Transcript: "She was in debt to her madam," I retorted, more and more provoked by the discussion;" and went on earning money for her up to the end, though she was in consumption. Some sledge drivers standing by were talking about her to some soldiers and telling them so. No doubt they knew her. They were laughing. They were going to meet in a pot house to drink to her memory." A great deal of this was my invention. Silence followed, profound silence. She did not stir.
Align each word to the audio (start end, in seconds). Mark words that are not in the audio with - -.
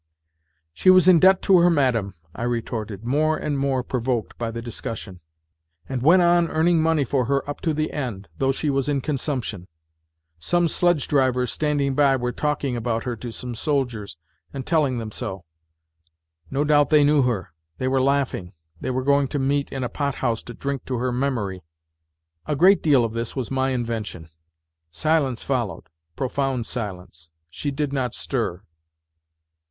"She 0.73 0.89
was 0.89 1.07
in 1.07 1.19
debt 1.19 1.43
to 1.43 1.59
her 1.59 1.69
madam," 1.69 2.15
I 2.33 2.41
retorted, 2.41 3.05
more 3.05 3.37
and 3.37 3.59
more 3.59 3.83
provoked 3.83 4.35
by 4.39 4.49
the 4.49 4.59
discussion;" 4.59 5.19
and 5.87 6.01
went 6.01 6.23
on 6.23 6.49
earning 6.49 6.81
money 6.81 7.05
for 7.05 7.25
her 7.25 7.47
up 7.47 7.61
to 7.61 7.71
the 7.71 7.91
end, 7.91 8.27
though 8.39 8.51
she 8.51 8.71
was 8.71 8.89
in 8.89 9.01
consumption. 9.01 9.67
Some 10.39 10.67
sledge 10.67 11.07
drivers 11.07 11.51
standing 11.51 11.93
by 11.93 12.15
were 12.15 12.31
talking 12.31 12.75
about 12.75 13.03
her 13.03 13.15
to 13.17 13.31
some 13.31 13.53
soldiers 13.53 14.17
and 14.51 14.65
telling 14.65 14.97
them 14.97 15.11
so. 15.11 15.45
No 16.49 16.63
doubt 16.63 16.89
they 16.89 17.03
knew 17.03 17.21
her. 17.21 17.53
They 17.77 17.87
were 17.87 18.01
laughing. 18.01 18.53
They 18.79 18.89
were 18.89 19.03
going 19.03 19.27
to 19.27 19.37
meet 19.37 19.71
in 19.71 19.83
a 19.83 19.87
pot 19.87 20.15
house 20.15 20.41
to 20.41 20.55
drink 20.55 20.83
to 20.85 20.97
her 20.97 21.11
memory." 21.11 21.61
A 22.47 22.55
great 22.55 22.81
deal 22.81 23.05
of 23.05 23.13
this 23.13 23.35
was 23.35 23.51
my 23.51 23.69
invention. 23.69 24.29
Silence 24.89 25.43
followed, 25.43 25.89
profound 26.15 26.65
silence. 26.65 27.29
She 27.51 27.69
did 27.69 27.93
not 27.93 28.15
stir. 28.15 28.63